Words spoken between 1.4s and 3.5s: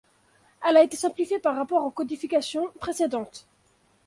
rapport aux codifications précédentes.